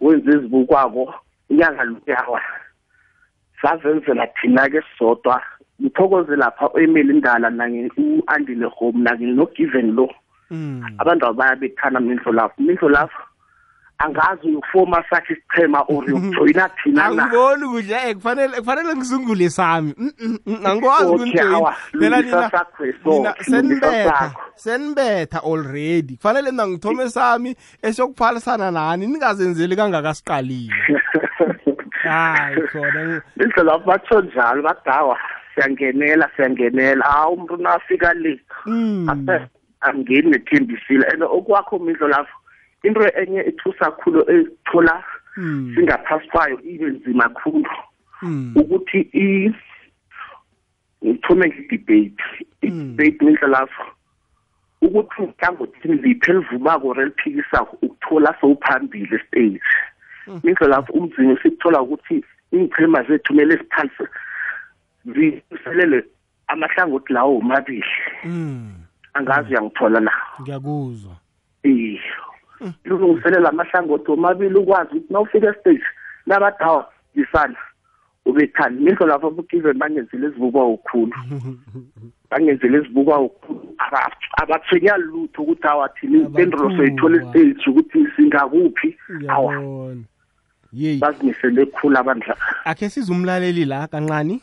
[0.00, 1.14] Wenze ezibukwako
[1.48, 2.40] inyanga luyawa
[3.62, 5.42] sazenzela thina-ke sisodwa
[5.82, 10.10] ngithokoze lapha u-emil indala nange u-andile home nange no-given lo
[10.50, 10.82] mm.
[10.98, 13.22] Abantu bayabethana mindlo lapho mindlo lapho
[13.98, 17.22] angazi uyokufoma sakhe isichema or yokujoyina thina na?
[17.24, 19.94] Angiboni kuhle eh kufanele kufanele ngisungule sami.
[19.98, 24.18] Mm, mm, mm, angikwazi Okay, ukunijoyina awa, phela lungisa nina sakho eso, nina lungisa senibetha
[24.18, 24.40] sakho.
[24.54, 26.16] senibetha already.
[26.16, 30.72] Kufanele mina ngithome sami esiyokuphalisana nani ningazenzeli kangakasiqalile.
[32.04, 35.18] Hayi khona mindlo lapho batsho njalo badawa
[35.54, 37.04] siyangenela siyangenela.
[37.04, 38.40] Hawu umuntu nafika le.
[38.66, 39.06] Mm.
[39.08, 39.48] Ase-
[39.80, 42.32] angeni nethembisile and okwakho mindlo lapho
[42.84, 45.04] into enye ethusa kakhulu ethola
[45.36, 45.72] Mm.
[45.74, 47.70] singaphasi kwayo ibe nzima kakhulu.
[48.22, 48.52] Mm.
[48.56, 49.52] ukuthi i
[51.04, 52.24] ngithume ngidebate
[52.62, 53.84] idebate mindlo lapho
[54.82, 59.60] ukuthi uhlangothini liphi elivumako or eliphikisako ukuthola sowuphambili estage
[60.44, 64.08] mindlo lapho umzinyo sikuthola ukuthi iinchema zethu kumele siphalise
[65.04, 66.04] ziselele
[66.46, 67.84] amahlangothi lawo womabili.
[68.24, 68.72] Mm.
[69.14, 71.16] angazi uyangithola na ngiyakuzwa.
[71.62, 72.00] Eh
[72.84, 75.84] ilungiselela amahlangothi womabili ukwazi ukuthi nawufika estage
[76.26, 77.56] nabadawa isana
[78.26, 81.12] ubethani mindlo lapho abugiven bangenzile ezibukwa ukhulu
[82.30, 88.96] bangenzile ezibukwa ukhulu Aba- abathwenya lutho ukuthi awa thina impendulo soyithola estage ukuthi singakuphi?
[89.28, 89.54] Awa.
[91.00, 94.40] Bazimisele khulu abantu la akhe sizumlaleli la kancane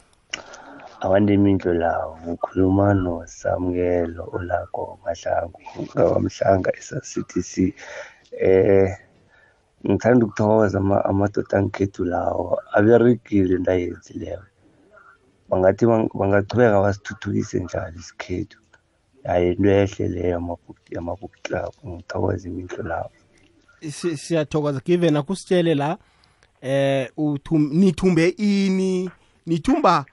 [1.03, 5.59] awande imindlo lawo ukhuluma nosamukelo olako mahlangu
[5.95, 7.53] ngawamhlanga esa-ctc
[8.31, 8.89] eh
[9.89, 14.43] ngithanda ukuthokoza ama- amadoda angikhethu lawo aberegile into ayenzileyo
[15.49, 18.57] bangathi bang- bangachubeka basithuthukise njalo isikhethu?
[19.23, 23.09] Hayi into ehle leyo amabook- amabook club ngithokoza imindlo lawo
[23.89, 25.97] Si- siyathokoza given akusitshele la
[26.61, 29.09] eh uthum nithumbe ini
[29.45, 30.05] nithumba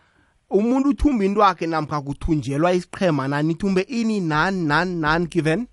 [0.50, 5.66] umuntu uthumba into wakhe namkha kuthunjelwa isiqhema nani nithumbe ini nani nani nani given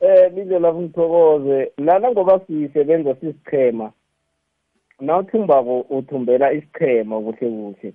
[0.00, 1.72] Eh lizo lapho ngithokoze.
[1.78, 3.92] Lana ngoba sisebenza sisichema
[5.00, 7.92] nawuthumbako uthumbela isichema kuhle kuhle.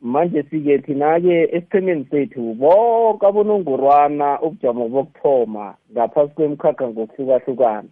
[0.00, 7.88] Manje sike thina-ke esichemeni sethu bonke abonongorwana ubujamo bokuthoma ngaphasi kwemkhakha ngokuhlukahlukana.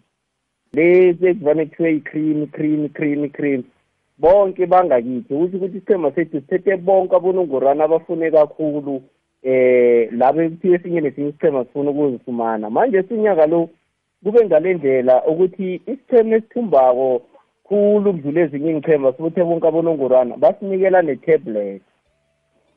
[0.73, 3.63] Lezi ekuvane kuthiwe i-cream cream cream cream.
[4.19, 9.03] Bonke bangakithi kusho ukuthi isichema sethu sithethe bonke abonongorwana abafune kakhulu
[9.43, 12.71] eh labo ekuthiwe esinye nesinye isichema sifuna ukuzifumana.
[12.71, 13.69] Manje sinyaka lo
[14.25, 17.23] kube ngale ndlela ukuthi isichema esithumbako
[17.69, 21.83] khulu ukudlula ezinye iy'nchema sibuthe bonke abonongorwana basinikela ne-tablet.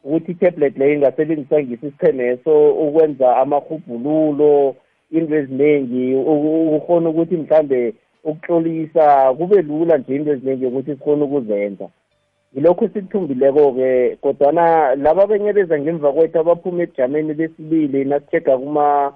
[0.04, 4.76] Ukuthi i-tablet leyo ingasebenziswa ngisi isichemeso ukwenza amahubhululo
[5.12, 6.16] into eziningi
[6.76, 7.94] ukhona ukuthi mhlambe
[8.30, 11.90] ukuhlolisa kube lula nje into eziningi ukuthi sikhona ukuzenza.
[12.56, 19.14] Yilokho esikuthumbileko-ke kodwana laba benyeleza ngemva kwethu abaphuma ebujameni besibili nasichega kuma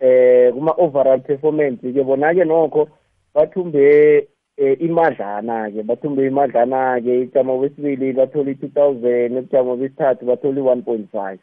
[0.00, 2.88] eh kuma-overall performance-ke bona-ke nokho
[3.34, 11.10] bathumbe eh, imadlana-ke bathumbe imadlana-ke ijamo besibili bathola i-two thousand ebujamo besithathu bathola i-one point
[11.10, 11.38] five.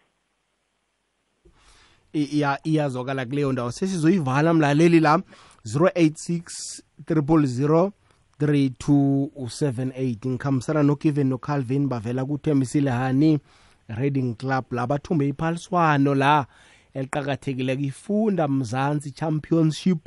[2.14, 3.72] I- iya iyazwakala kuleyo ndawo.
[3.72, 5.22] Sesizoyivala mlaleli la.
[5.66, 7.92] 086 000
[8.40, 13.40] 3278 ngikhambisana nogiven nocalvin bavela kuthembisile hani
[13.88, 16.46] reading club la bathumbe iphaliswano la
[16.94, 19.98] eliqakathekileko ifunda mzansi championship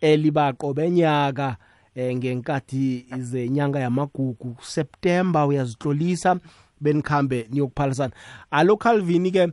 [0.00, 1.56] elibaqobenyaka
[1.94, 5.46] eh, ngenkathi zenyanga yamagugu september.
[5.46, 6.36] Uyazitlolisa
[6.80, 8.12] benikhambe niyokuphalisana.
[8.50, 9.48] Alo calvin ke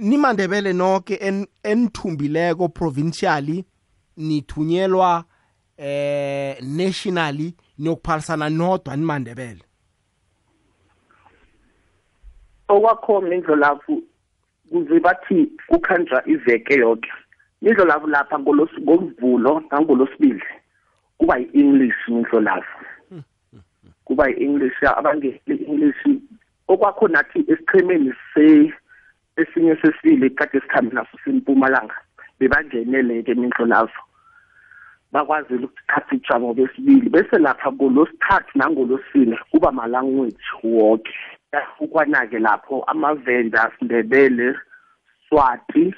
[0.00, 3.64] nimandebele nonke en- enithumbileko provincially.
[4.20, 5.24] Nithunyelwa
[5.78, 9.64] eh nationally niyokuphalisana nodwa nimandebele.
[12.68, 14.02] Okwakho mindlo lapho
[14.70, 17.10] kuze bathi kukhanjwa iveke yonke
[17.62, 20.42] mindlo lapho lapha ngolos- ngomvulo nangolosibili
[21.18, 22.78] kuba yi-english mindlo lapho.
[24.04, 26.20] Kuba yi-english abangeli-english
[26.68, 28.72] okwakho nathi esichemeni se
[29.36, 31.94] esinye sesibili kade sikhambe naso sempumalanga
[32.38, 34.02] bebangenele-ke mindlo lapho.
[35.12, 41.14] Bakwazile ukuthatha ijamo besibili bese lapha ngolosithathu nangolosine kuba ma-language wonke
[41.80, 44.56] ukwana-ke lapho amavenda sindebele
[45.28, 45.94] swati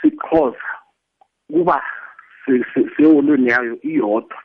[0.00, 0.68] sixhosa
[1.52, 1.82] kuba
[2.96, 4.38] seholweni yayo iyodwa.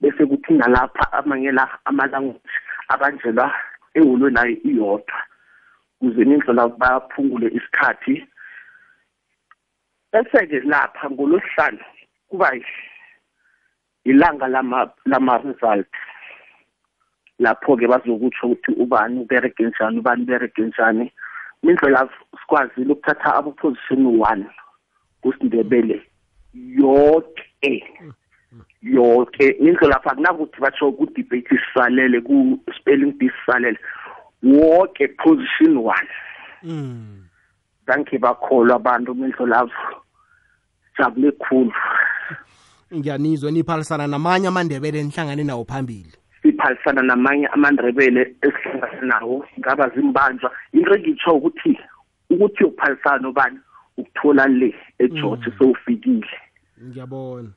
[0.00, 2.54] Bese kuthi nalapha amanye la ama-language
[2.88, 3.54] abanjelwa
[3.94, 5.18] eholweni nayo iyodwa.
[5.98, 8.26] Kuze nindlela baphungule isikhathi.
[10.12, 11.78] Bese-ke lapha ngolosihlanu
[12.28, 12.52] kuba
[14.04, 15.86] ilanga lama lama result.
[17.38, 21.12] Lapho-ke bazokutsho ukuthi ubani uberege njani ubani uberege njani.
[21.62, 22.08] Indlela
[22.40, 24.46] sikwazile ukuthatha abo-position one
[25.22, 26.02] kusindebele
[26.54, 27.84] yonke
[28.82, 33.78] yonke indlela lapha kunakuthi batsho ku-debate sisalele ku-spelling bee sisalele
[34.42, 36.08] wonke position one.
[36.62, 37.20] Mm.
[37.90, 39.72] zange bakholwa abantu mindlolavo
[40.98, 41.72] jabule khulu.
[42.94, 46.12] ngiyanizwa niphalisana namanye amandebele nihlangane nawo phambili.
[46.42, 50.50] Siphalisana namanye amandebele esihlangane nawo ngaba zimbanjwa.
[50.72, 51.78] Into engitsho ukuthi
[52.30, 53.58] ukuthi uyophalisana nobani?
[53.96, 56.26] Ukuthola le egeorge sewufikile.
[56.84, 57.48] Ngiyabona.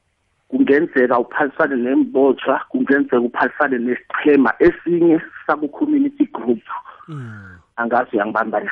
[0.48, 6.62] Kungenzeka uphalisane nembotshwa kungenzeka uphalisane nesichema esinye saku-community group.
[7.08, 7.58] Mm.
[7.76, 8.72] angazi uyangibamba na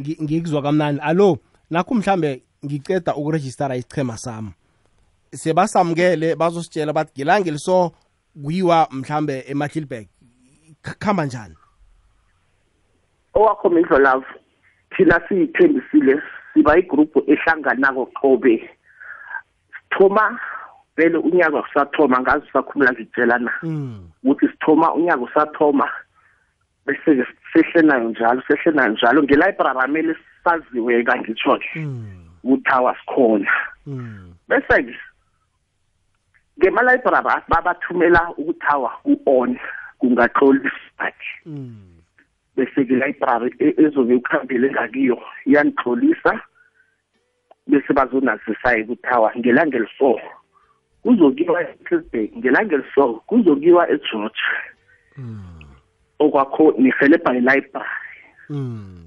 [0.00, 1.38] Ngi- ngikuzwa kamnani alo
[1.70, 4.50] nakho mhlambe ngiceda ukurejistara isichema sami.
[5.32, 7.92] Sebasamukele bazositshela bathi ngelangeli so
[8.42, 10.08] kuyiwa mhlambe emahlilberg
[10.82, 11.54] khamba njani?
[13.34, 14.24] Owakho mindlolavu
[14.96, 16.22] thina siyithembisile
[16.54, 18.70] siba igruphu ehlanganako qobe.
[19.72, 20.38] Sithoma
[20.96, 24.08] vele unyaka usathoma ngazi usakhulula ngitshelana mm.
[24.24, 25.88] ukuthi sithoma unyaka usathoma
[26.86, 29.22] bese-ke sehle nayo njalo sehle nayo njalo.
[29.22, 32.26] Ngelibrary amele saziwe-ka ngitsho-ke Mm.
[32.44, 33.50] ukuthi awa sikhona.
[33.86, 34.34] Mm.
[34.48, 34.94] bese-ke
[36.60, 39.56] ngema-library babathumela ukuthi awa ku-on
[39.98, 41.12] kungaxoliswa
[41.46, 41.96] Mm.
[42.56, 46.40] bese-ke library e- ezobe ukhambele ngakiyo iyanixolisa
[47.66, 50.20] bese bazonazisa-ke ukuthi awa ngelanga eliso
[51.02, 54.40] kuzokiwa eClisburg ngelanga eliso kuzokiwa egeorge
[55.16, 55.64] Mm.
[56.18, 57.88] okwakho nihelebha ilibrary
[58.50, 59.04] Mm.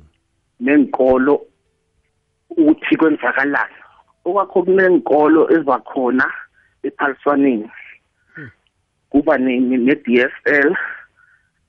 [0.60, 1.46] nenkolo
[2.50, 3.76] ukuthi kwenzakalani
[4.26, 6.26] okwakho kunenkolo ezakhona
[6.84, 7.70] ephaliswaneni
[9.10, 10.76] kuba ne- ne- ne-DSL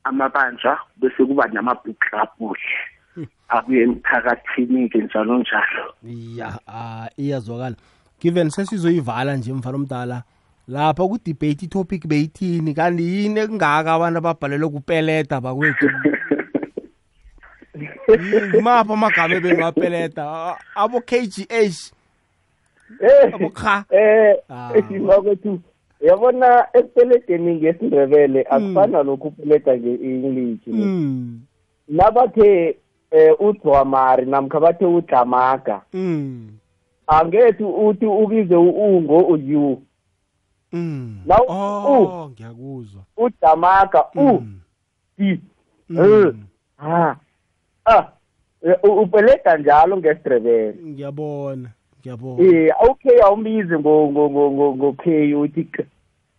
[0.04, 5.94] amabanja bese kuba nama-book club ke abuye emphakathini-ke njalo njalo
[6.36, 7.76] ya ah, iyazwakala
[8.20, 10.22] given sesizoyivala nje mfana omdala
[10.68, 15.90] lapha ku-debate itopic beyithini kanti yini ekungaka abantu ababhalelwe kupeleta bakwethu
[18.48, 21.92] ngimaphi amagama ebengawapeleta abo-k g h
[23.00, 24.72] Eh, abokha eh Ah.
[25.00, 25.60] makwethu
[26.00, 31.40] yabona esipeledeni ngesindebele akufana lokhu upeleda nge-english Mm,
[31.88, 32.76] nabathe
[33.10, 36.48] eh udwamari namkha bathe udlamaga mm,
[37.06, 39.82] angethi uthi ubize u-ungo u-u
[40.72, 41.18] mm.
[41.26, 44.60] Naw- oh ngiyakuzwa udlamaga u Mm,
[45.18, 45.38] mm.
[45.98, 46.34] l
[46.76, 47.16] ha
[47.84, 48.04] ah
[48.62, 51.68] eh, u- upeleda njalo ngesindebele ngiyabona
[52.04, 55.66] ngiyabona eh okay awumbizi ngo ngo ngo ngo k uthi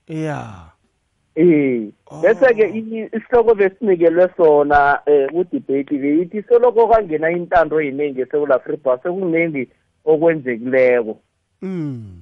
[0.07, 0.69] ya
[1.35, 2.21] Eh Oh.
[2.21, 8.99] bese ke isihloko besinikelwe sona eh ku debate beyithi soloko kangena intando yiningi eSouth Africa
[9.03, 9.67] sekuningi
[10.05, 11.17] okwenzekileko.
[11.61, 12.21] Mm,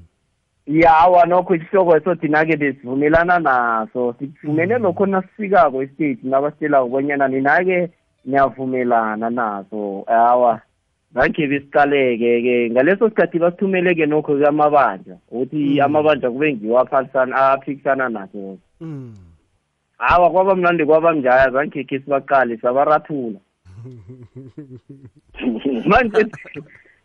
[0.67, 4.15] yawa nokho isihloko eso thina ke besivumelana naso.
[4.19, 7.89] Sivumene lokho nasifikako estate nabasitshela ubonyana nina-ke
[8.25, 10.05] niyavumelana naso.
[10.07, 10.61] Awa.
[11.13, 18.09] Ngakhe besiqaleke ke ngaleso sikhathi basithumele-ke nokho ke amabanja ukuthi amabanja kube ngiwo aphalisana aphikisana
[18.09, 19.13] naso mm.
[19.97, 23.39] hawa kwaba mnandi kwaba njaya zange khe sibaqale sabarathula.
[25.89, 26.25] Manje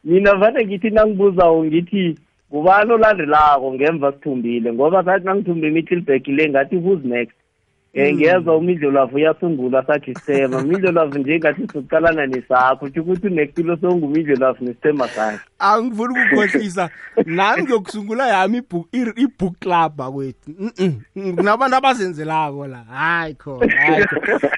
[0.04, 2.18] mina vane ngithi nangibuzawo ngithi
[2.50, 4.72] ngubani olandelako ngemva sithumbile?
[4.72, 7.37] Ngoba sathi nangithumbe imitlilbek le ngathi who's next?
[7.94, 13.76] Um ngezwa umidlolavu uyasungula sathi sithema umidlolavu nje ngathi sokuqalana nesakho kutho ukuthi unext lo
[13.76, 15.38] songumidlolavu nesithema sakhe.
[15.58, 16.90] Angifuni ukukhohlisa.
[17.26, 20.50] Nami ngiyokusungula yami ibook i- i-book club bakwethu.
[20.58, 21.36] Mm-mm.
[21.36, 22.84] kunabantu abazenzelako la.
[22.84, 24.40] Hayi khona hayi khona.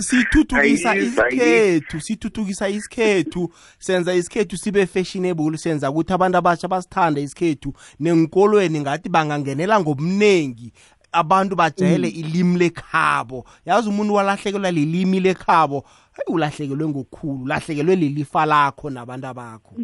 [0.00, 3.52] sithuthukisa Ayizwa, isikhethu sithuthukisa isikhethu.
[3.78, 10.72] Senza isikhethu sibe fashionable senza ukuthi abantu abasha basithande isikhethu nenkolweni ngathi bangangenela ngobunengi.
[11.12, 13.44] Abantu bajayele ilimi lekhabo.
[13.66, 19.74] Yazi umuntu walahlekelwa lilimi lekhabo heyi ulahlekelwe ngokukhulu ulahlekelwe lilifa lakho nabantu abakho.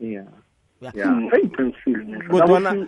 [0.00, 0.26] Yeah.
[0.82, 0.92] Ya.
[0.94, 1.10] yeah.
[1.10, 2.86] Mm, ayiqinisile Kodwana- um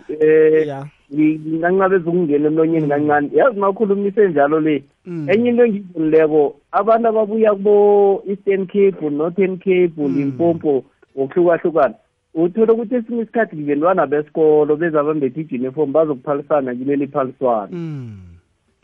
[0.61, 3.29] ya ngancabe ukungena emlonyeni kancane.
[3.33, 4.83] Yazi makhulumise njalo le.
[5.05, 5.29] Mm.
[5.29, 10.83] enye into engiyibonileko abantu ababuya kubo-eastern cape northern cape limpopo
[11.17, 11.95] ngokuhlukahlukana.
[12.33, 18.11] Uthole ukuthi esinye isikhathi ngibentwana besikolo bezabambethe ijuniform bazokuphalisana kileli phaliswana Mm.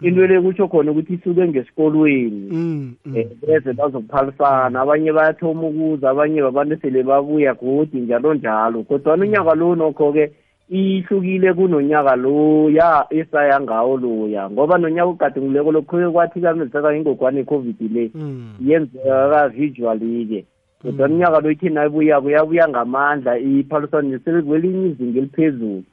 [0.01, 2.93] into le kutsho khona ukuthi isuke ngesikolweni Mm.
[3.05, 3.17] mm.
[3.17, 9.55] eh, beze bazokuphalisana abanye bayathoma ukuza abanye babantu sele babuya godi njalo njalo kodwana unyaka
[9.55, 10.31] lo nokho-ke
[10.69, 17.81] ihlukile kunonyaka lo ya esaya ngawo loya ngoba nonyaka ugadunguleko lokho kwathi kamezisaka ingogwane i-covid
[17.93, 18.53] le Mm.
[18.65, 20.45] yenzeka visually-ke
[20.85, 25.83] kodwa iminyaka lo ithi nayibuyako yabuya ngamandla iphaliswane selikwelinye izinga eliphezulu.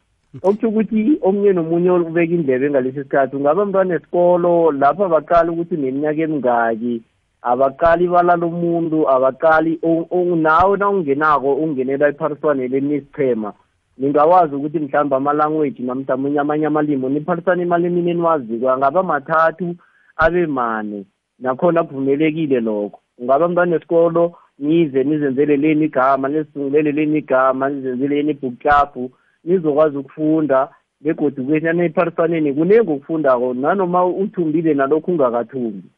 [0.42, 6.22] Okutsho ukuthi omunye nomunye ubeka indlebe ngalesi sikhathi ungaba mntwana esikolo lapho abaqali ukuthi neminyaka
[6.22, 7.02] emingaki
[7.42, 13.52] abaqali ibala lomuntu abaqali o- o- nawe nawungenako ungenela iphaliswane lenisichema
[13.98, 19.74] ningawazi ukuthi mhlawumbe ama-language namhlawumbe amanye amalimi niphalisana imali emini eniwaziko angaba mathathu
[20.16, 21.04] abe mane
[21.38, 22.98] nakhona kuvumelekile lokho.
[23.18, 24.32] Ungaba mntwana esikolo
[24.62, 29.10] nize nizenzele leni igama nizisungulele leni igama nizenzele leni book club
[29.44, 30.68] nizokwazi ukufunda
[31.00, 35.88] begodwa kwenyana epharisaneni kunengi okufundako nanoma uthumbile nalokhu ungakathumbi.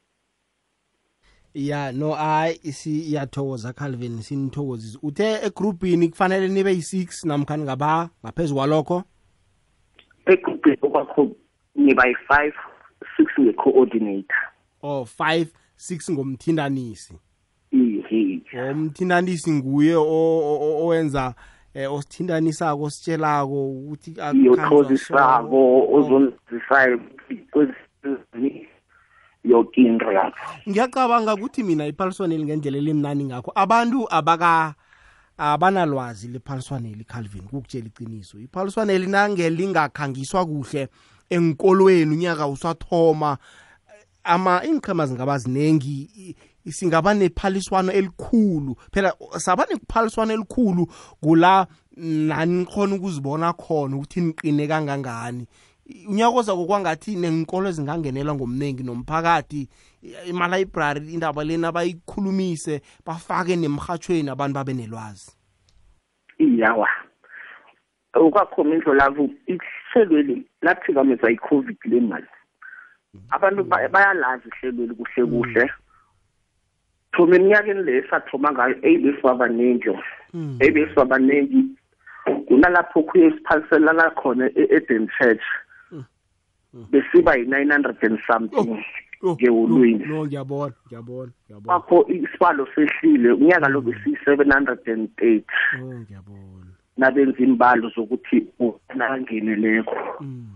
[1.55, 9.03] Ya no hayi siyathokoza calvin sinithokozise uthe egrubhini kufanele nibe yi-six namkhani ngaba ngaphezu kwalokho?
[10.27, 11.31] Egrupini okwakho
[11.75, 12.55] niba yi-five
[13.17, 14.37] six nge-coordinator
[14.83, 17.15] or five six ngomthindanisi
[18.23, 21.35] ihe umthindanisi nguye o- o- owenza
[21.75, 24.15] eh, osithindanisako ositshelako ukuthi
[24.99, 25.15] so.
[25.97, 27.01] ozonzisayo
[29.45, 30.37] yoke into yakho.
[30.69, 33.53] Ngiyacabanga ukuthi mina iphaliswaneli ngendlela elimnani ngakho.
[33.55, 34.75] Abantu abaka
[35.39, 38.39] abanalwazi lephaliswaneli calvin kukutshela iqiniso.
[38.39, 40.89] Iphaliswaneli nange lingakhangiswa kuhle
[41.31, 43.37] enkolweni unyaka usathoma
[44.25, 46.37] ama iinqhema zingaba zinengi i- i-
[46.71, 48.77] singaba nephaliswano elikhulu.
[48.93, 50.87] Phela saba nekuphaliswano elikhulu
[51.21, 55.47] kula nani khona ukuzibona khona ukuthi niqine kangangani.
[56.09, 59.69] Unyaka ozako kwangathi nenkolo ezingangenelwa ngomningi nomphakathi
[60.27, 65.37] imalayibrari indaba lena bayikhulumise bafake nemrhatshweni abantu babe nelwazi.
[66.39, 66.89] Iyawa.
[68.15, 72.27] Okwakhoma indlolavu ihlelweli lathikameza i-covid le mali.
[73.31, 75.71] Abantu ba- bayalazi ihlelweli kuhle kuhle.
[77.17, 79.91] Thoma eminyakeni le esathoma ngayo eyibesiwabaningi
[80.35, 80.57] Mm.
[80.61, 81.65] eyibesiwabaningi
[82.47, 85.43] kunalapho kuye siphaliselana khona e- eden church.
[86.91, 88.83] Besiba yi-nine hundred and something
[89.23, 91.81] Oh, ngeholweni no ngiyabona ngiyabona ngiyabona.
[91.81, 95.47] Kwakho isibalo sehlile unyaka lo besiyi-seven hundred and eight.
[95.81, 96.67] Oh ngiyabona.
[96.97, 98.47] Nabenza imbalo zokuthi
[98.95, 100.47] nangeneleko Mm.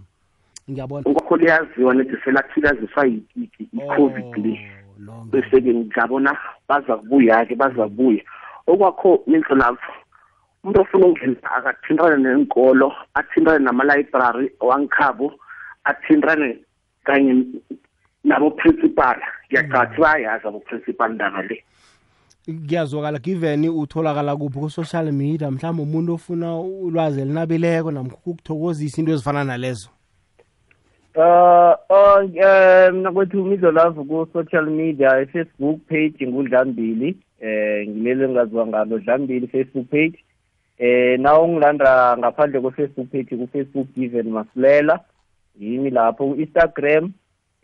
[0.71, 1.03] ngiyabona.
[1.03, 1.95] Kwakho liyaziwa
[3.37, 4.78] i- i-covid le Oh.
[5.31, 6.37] Bese-ke ngabona
[6.69, 8.23] baza kubuya-ke baza kubuya.
[8.67, 9.93] Okwakho mindlu lapho
[10.65, 15.33] umuntu ofuna ukungena akathintane nenkolo athintane namalayibrari wangikhabo
[15.85, 16.59] athintane
[17.05, 17.45] kanye
[18.25, 19.17] nabo-principal.
[19.47, 21.65] Ngiyacathi bayayazi abo-principal ndaba le.
[22.45, 29.45] Kuyazwakala given utholakala kuphi ku-social media mhlawumbe umuntu ofuna ulwazi elinabileko namkha ukukuthokozisa into ezifana
[29.45, 29.89] nalezo?
[31.19, 38.99] Uh, oh, eh, mina kwethu ngizolavu ku-social media i-facebook page ngudlambili eh ngilelo engaziwa ngalo
[38.99, 40.19] dlambili facebook page.
[40.79, 45.01] Eh na ungilanda ngaphandle kwe-facebook page ku-facebook given masilela.
[45.61, 46.27] Yimi lapho.
[46.27, 47.11] Ku-instagram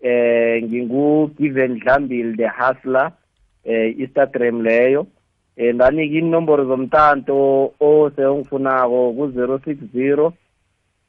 [0.03, 3.13] eh ngingu-given dlambili the hustler
[3.65, 5.07] eh instagram leyo.
[5.57, 10.33] Eh ndanika inomboro zomtanto osewongifunako ku-zero six zero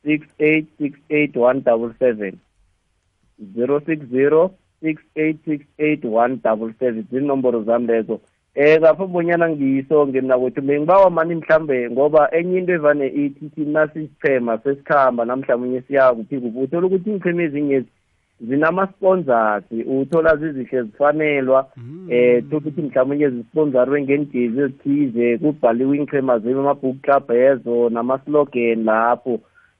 [0.06, 2.40] six eight six eight one double seven.
[3.56, 4.52] zero six zero
[4.82, 7.08] six eight six eight one double seven.
[7.12, 8.20] Zinomboro zami lezo.
[8.56, 13.88] Eh ngapha bonyana ngiyisonge mina kwethu bengibawa mani mhlambe ngoba enye into evane ithi thina
[13.88, 17.88] sisichema sesikhamba namhlawumbe siyakuphi kuphi uthola ukuthi iinchema ezinyezi
[18.42, 21.68] zinama-sponsors uthola zizihle zifanelwa.
[22.10, 29.40] Eh ukuthi mhlawumbe zisponsoriwe ngendizi ezithize kubhaliwe iinchema zebe ama-book club ezo nama-slogan lapho.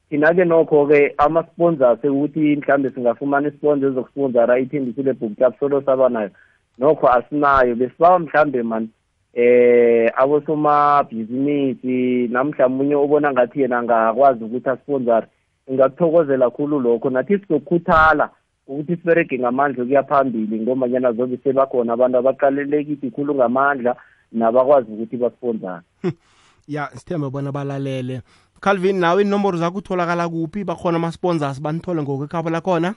[0.10, 6.30] Thina-ke nokho-ke ama-sponsors ukuthi mhlawumbe singafumana isponsor ezokusponsora ithembisile book club solo saba nayo.
[6.78, 7.76] Nokho asinayo.
[7.76, 8.90] Besibawa mhlambe mani
[9.34, 15.28] eh abosomabhizinisi namhlawumbe ubona ngathi yena angakwazi ukuthi asponsore
[15.70, 17.10] ngingakuthokozela khulu lokho.
[17.10, 18.30] Nathi sizokhuthala
[18.68, 23.96] ukuthi siberege ngamandla ukuya phambili ngombanyana zobe sebakhona abantu abaqalelekithi khulu ngamandla
[24.32, 25.82] nabakwazi ukuthi basponsore
[26.68, 28.22] ya sithembe bona balalele.
[28.62, 30.64] Calvin nawe inomboro zakho utholakala kuphi?
[30.64, 32.96] Bakhona ama-sponsors banithole ngokwekhabo lakhona?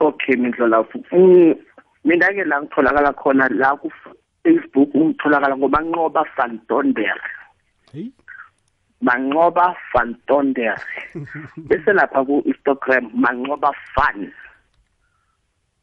[0.00, 1.54] Okay mindlolafu Mm,
[2.04, 7.18] mina-ke la ngitholakala khona la ku-facebook ngitholakala ngomanqoba van tonder
[7.92, 8.12] heyi
[9.02, 10.78] manqoba van tonder
[11.68, 14.30] bese lapha ku-instagram manqoba fan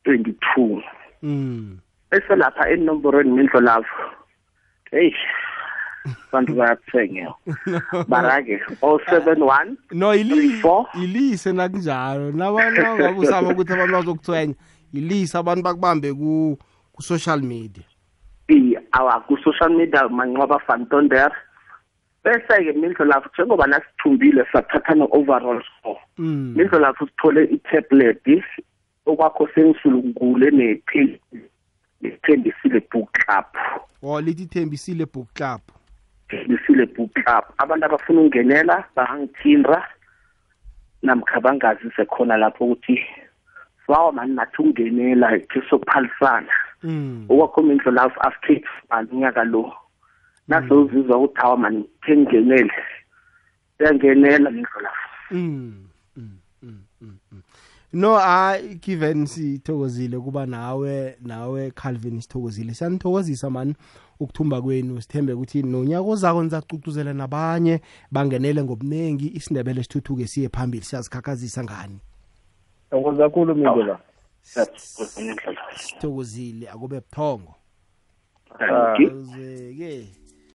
[0.06, 0.82] 22
[1.22, 1.78] mm.
[2.12, 4.02] bese lapha enomborweni mindlolafu
[4.92, 5.14] heyi
[6.32, 7.34] bantu bayathenga
[8.12, 10.86] bara-ke 071 no ili- Three, four.
[11.04, 12.32] ilise nakunjalo.
[12.32, 14.54] Nabangabe usaba ukuthi abantu bazokuthwenya
[14.94, 16.58] ilise abantu bakubambe ku
[16.94, 17.84] ku-social media.
[18.50, 21.32] I awa ku-social media manqoba van tonder
[22.24, 26.54] bese-ke mindlolafu njengoba nasithumbile sathatha no-overall score mm.
[26.58, 28.44] mindlolafu sithole i-tablet
[29.06, 30.52] okwakho sengisulungule
[32.02, 33.46] nethembisile book club.
[34.02, 35.62] O lithi thembisile book club.
[36.36, 37.44] Thembisile book club.
[37.58, 39.88] Abantu abafuna ukungenela bangangithinda
[41.04, 43.00] namkha bangazise khona lapho ukuthi
[43.88, 47.26] wawa mani nathi ungenela khe sokuphalisana mm.
[47.30, 49.74] okwakho mindlolafu after mani unyaka lo.
[50.48, 52.74] Nasewuzizwa ukuthi hawa mani khe ngingenele.
[53.80, 57.42] Uyangenela mindlolafu Mm, mm, mm, mm, mm.
[57.94, 62.74] no hayi given sithokozile kuba nawe nawe calvin sithokozile.
[62.74, 63.76] Siyanithokozisa mani
[64.20, 71.64] ukuthumba kwenu sithembe ukuthi nonyaka ozako nizacugcuzela nabanye bangenele ngobuningi isindebele sithuthuke siye phambili siyazikhakhazisa
[71.64, 72.00] ngani
[72.90, 74.00] thokoza kakhulu mindlela
[75.18, 75.80] Mindlolafu.
[75.80, 77.56] sithokozile akube buthongo
[78.60, 79.08] Thank you.
[79.20, 80.08] Uzeke